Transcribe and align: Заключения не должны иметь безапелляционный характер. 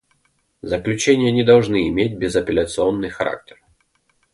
Заключения 0.63 1.31
не 1.31 1.43
должны 1.43 1.87
иметь 1.87 2.17
безапелляционный 2.17 3.09
характер. 3.11 3.61